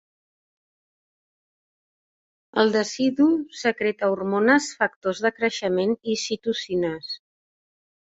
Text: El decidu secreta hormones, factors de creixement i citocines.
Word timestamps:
El 2.63 2.73
decidu 2.77 3.29
secreta 3.61 4.11
hormones, 4.17 4.73
factors 4.83 5.25
de 5.29 5.35
creixement 5.39 5.97
i 6.17 6.21
citocines. 6.27 7.17